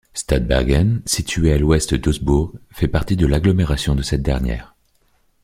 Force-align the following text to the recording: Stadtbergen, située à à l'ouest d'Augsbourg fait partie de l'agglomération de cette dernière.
Stadtbergen, 0.15 1.03
située 1.05 1.51
à 1.51 1.55
à 1.57 1.57
l'ouest 1.59 1.93
d'Augsbourg 1.93 2.53
fait 2.71 2.87
partie 2.87 3.15
de 3.15 3.27
l'agglomération 3.27 3.93
de 3.93 4.01
cette 4.01 4.23
dernière. 4.23 4.73